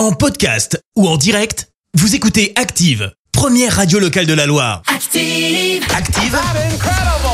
En 0.00 0.12
podcast 0.12 0.82
ou 0.96 1.06
en 1.06 1.18
direct, 1.18 1.68
vous 1.92 2.14
écoutez 2.14 2.54
Active, 2.56 3.12
première 3.32 3.76
radio 3.76 3.98
locale 3.98 4.24
de 4.24 4.32
la 4.32 4.46
Loire. 4.46 4.80
Active. 4.86 5.84
Active, 5.94 6.38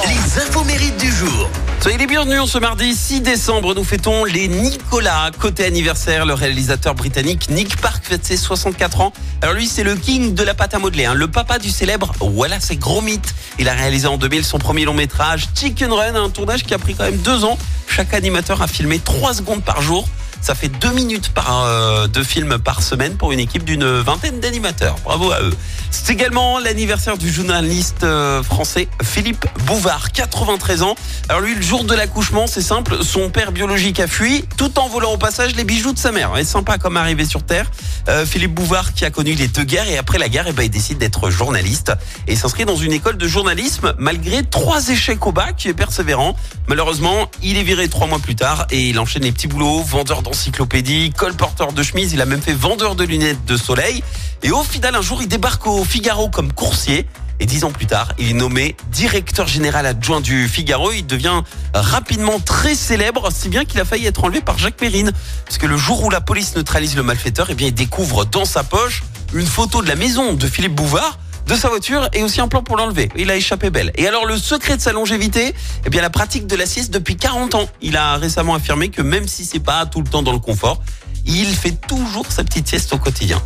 les 0.08 0.42
infos 0.42 0.64
mérites 0.64 0.96
du 0.96 1.08
jour. 1.12 1.48
Soyez 1.80 1.96
les 1.96 2.08
bienvenus 2.08 2.40
en 2.40 2.46
ce 2.48 2.58
mardi 2.58 2.92
6 2.92 3.20
décembre. 3.20 3.76
Nous 3.76 3.84
fêtons 3.84 4.24
les 4.24 4.48
Nicolas. 4.48 5.30
Côté 5.38 5.64
anniversaire, 5.64 6.26
le 6.26 6.34
réalisateur 6.34 6.96
britannique 6.96 7.48
Nick 7.50 7.80
Park 7.80 8.04
fête 8.04 8.24
ses 8.24 8.36
64 8.36 9.00
ans. 9.00 9.12
Alors 9.42 9.54
lui, 9.54 9.68
c'est 9.68 9.84
le 9.84 9.94
king 9.94 10.34
de 10.34 10.42
la 10.42 10.54
pâte 10.54 10.74
à 10.74 10.80
modeler, 10.80 11.04
hein, 11.04 11.14
le 11.14 11.28
papa 11.28 11.60
du 11.60 11.70
célèbre 11.70 12.10
Voilà, 12.18 12.58
c'est 12.58 12.74
gros 12.74 13.00
mythe. 13.00 13.32
Il 13.60 13.68
a 13.68 13.74
réalisé 13.74 14.08
en 14.08 14.16
2000 14.16 14.44
son 14.44 14.58
premier 14.58 14.84
long 14.84 14.94
métrage 14.94 15.46
Chicken 15.54 15.92
Run, 15.92 16.16
un 16.16 16.30
tournage 16.30 16.64
qui 16.64 16.74
a 16.74 16.78
pris 16.78 16.96
quand 16.96 17.04
même 17.04 17.18
deux 17.18 17.44
ans. 17.44 17.58
Chaque 17.86 18.12
animateur 18.12 18.60
a 18.60 18.66
filmé 18.66 18.98
3 18.98 19.34
secondes 19.34 19.62
par 19.62 19.82
jour. 19.82 20.08
Ça 20.40 20.54
fait 20.54 20.68
deux 20.68 20.92
minutes 20.92 21.32
euh, 21.48 22.06
de 22.06 22.22
film 22.22 22.58
par 22.58 22.82
semaine 22.82 23.16
pour 23.16 23.32
une 23.32 23.40
équipe 23.40 23.64
d'une 23.64 23.86
vingtaine 24.00 24.40
d'animateurs. 24.40 24.96
Bravo 25.04 25.32
à 25.32 25.40
eux. 25.42 25.54
C'est 25.90 26.12
également 26.12 26.58
l'anniversaire 26.58 27.18
du 27.18 27.32
journaliste 27.32 28.04
euh, 28.04 28.42
français 28.42 28.88
Philippe 29.02 29.46
Bouvard, 29.66 30.12
93 30.12 30.82
ans. 30.82 30.94
Alors 31.28 31.40
lui, 31.40 31.54
le 31.54 31.62
jour 31.62 31.84
de 31.84 31.94
l'accouchement, 31.94 32.46
c'est 32.46 32.62
simple, 32.62 32.98
son 33.02 33.30
père 33.30 33.52
biologique 33.52 34.00
a 34.00 34.06
fui, 34.06 34.44
tout 34.56 34.78
en 34.78 34.88
volant 34.88 35.12
au 35.12 35.18
passage 35.18 35.56
les 35.56 35.64
bijoux 35.64 35.92
de 35.92 35.98
sa 35.98 36.12
mère. 36.12 36.32
C'est 36.36 36.44
sympa 36.44 36.78
comme 36.78 36.96
arrivé 36.96 37.24
sur 37.24 37.42
Terre. 37.42 37.70
Euh, 38.08 38.24
Philippe 38.24 38.54
Bouvard 38.54 38.94
qui 38.94 39.04
a 39.04 39.10
connu 39.10 39.34
les 39.34 39.48
deux 39.48 39.64
guerres 39.64 39.88
et 39.88 39.98
après 39.98 40.18
la 40.18 40.28
guerre, 40.28 40.46
eh 40.48 40.52
ben, 40.52 40.62
il 40.62 40.70
décide 40.70 40.98
d'être 40.98 41.30
journaliste 41.30 41.92
et 42.26 42.36
s'inscrit 42.36 42.64
dans 42.64 42.76
une 42.76 42.92
école 42.92 43.16
de 43.16 43.26
journalisme 43.26 43.94
malgré 43.98 44.44
trois 44.44 44.88
échecs 44.88 45.26
au 45.26 45.32
bac, 45.32 45.68
persévérant. 45.76 46.36
Malheureusement, 46.68 47.30
il 47.42 47.56
est 47.56 47.62
viré 47.62 47.88
trois 47.88 48.06
mois 48.06 48.18
plus 48.18 48.36
tard 48.36 48.66
et 48.70 48.88
il 48.88 48.98
enchaîne 48.98 49.22
les 49.22 49.32
petits 49.32 49.48
boulots, 49.48 49.82
vendeur 49.82 50.22
d'encyclopédie, 50.22 51.12
colporteur 51.16 51.72
de 51.72 51.82
chemise, 51.82 52.12
il 52.12 52.20
a 52.20 52.26
même 52.26 52.42
fait 52.42 52.52
vendeur 52.52 52.94
de 52.94 53.04
lunettes 53.04 53.44
de 53.44 53.56
soleil. 53.56 54.02
Et 54.42 54.50
au 54.50 54.62
final, 54.62 54.94
un 54.94 55.02
jour, 55.02 55.22
il 55.22 55.28
débarque 55.28 55.66
au 55.66 55.75
Figaro 55.84 56.28
comme 56.28 56.52
coursier. 56.52 57.06
Et 57.38 57.44
dix 57.44 57.64
ans 57.64 57.70
plus 57.70 57.86
tard, 57.86 58.12
il 58.18 58.30
est 58.30 58.32
nommé 58.32 58.76
directeur 58.90 59.46
général 59.46 59.84
adjoint 59.84 60.22
du 60.22 60.48
Figaro. 60.48 60.90
Il 60.92 61.06
devient 61.06 61.42
rapidement 61.74 62.38
très 62.38 62.74
célèbre, 62.74 63.28
si 63.30 63.50
bien 63.50 63.66
qu'il 63.66 63.78
a 63.80 63.84
failli 63.84 64.06
être 64.06 64.24
enlevé 64.24 64.40
par 64.40 64.58
Jacques 64.58 64.76
Perrine. 64.76 65.12
Parce 65.44 65.58
que 65.58 65.66
le 65.66 65.76
jour 65.76 66.02
où 66.02 66.08
la 66.08 66.22
police 66.22 66.56
neutralise 66.56 66.96
le 66.96 67.02
malfaiteur, 67.02 67.48
eh 67.50 67.54
bien, 67.54 67.66
il 67.66 67.74
découvre 67.74 68.24
dans 68.24 68.46
sa 68.46 68.64
poche 68.64 69.02
une 69.34 69.46
photo 69.46 69.82
de 69.82 69.88
la 69.88 69.96
maison 69.96 70.32
de 70.32 70.46
Philippe 70.46 70.74
Bouvard 70.74 71.18
de 71.46 71.54
sa 71.54 71.68
voiture 71.68 72.08
et 72.12 72.22
aussi 72.22 72.40
un 72.40 72.48
plan 72.48 72.62
pour 72.62 72.76
l'enlever. 72.76 73.08
Il 73.16 73.30
a 73.30 73.36
échappé 73.36 73.70
belle. 73.70 73.92
Et 73.96 74.06
alors 74.08 74.26
le 74.26 74.36
secret 74.36 74.76
de 74.76 74.82
sa 74.82 74.92
longévité, 74.92 75.54
eh 75.84 75.90
bien 75.90 76.02
la 76.02 76.10
pratique 76.10 76.46
de 76.46 76.56
la 76.56 76.66
sieste 76.66 76.92
depuis 76.92 77.16
40 77.16 77.54
ans. 77.54 77.68
Il 77.82 77.96
a 77.96 78.16
récemment 78.16 78.54
affirmé 78.54 78.88
que 78.88 79.02
même 79.02 79.28
si 79.28 79.44
c'est 79.44 79.60
pas 79.60 79.86
tout 79.86 80.02
le 80.02 80.08
temps 80.08 80.22
dans 80.22 80.32
le 80.32 80.38
confort, 80.38 80.82
il 81.24 81.46
fait 81.54 81.76
toujours 81.86 82.26
sa 82.30 82.44
petite 82.44 82.66
sieste 82.68 82.92
au 82.92 82.98
quotidien. 82.98 83.40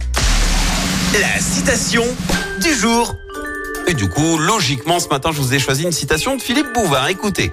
La 1.18 1.40
citation 1.40 2.04
du 2.62 2.72
jour. 2.72 3.16
Et 3.88 3.94
du 3.94 4.08
coup, 4.08 4.38
logiquement, 4.38 5.00
ce 5.00 5.08
matin, 5.08 5.30
je 5.32 5.40
vous 5.40 5.54
ai 5.54 5.58
choisi 5.58 5.82
une 5.82 5.90
citation 5.90 6.36
de 6.36 6.40
Philippe 6.40 6.72
Bouvard. 6.72 7.08
Écoutez. 7.08 7.50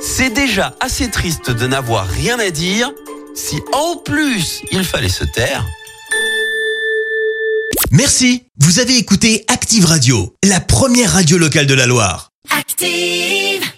C'est 0.00 0.30
déjà 0.30 0.74
assez 0.80 1.08
triste 1.08 1.52
de 1.52 1.66
n'avoir 1.68 2.08
rien 2.08 2.40
à 2.40 2.50
dire. 2.50 2.90
Si 3.36 3.60
en 3.72 3.96
plus 3.98 4.62
il 4.72 4.84
fallait 4.84 5.08
se 5.08 5.22
taire. 5.24 5.64
Merci, 7.92 8.46
vous 8.58 8.80
avez 8.80 8.96
écouté 8.96 9.44
Active 9.46 9.84
Radio, 9.84 10.34
la 10.44 10.58
première 10.58 11.12
radio 11.12 11.38
locale 11.38 11.66
de 11.66 11.74
la 11.74 11.86
Loire. 11.86 12.30
Active. 12.50 13.72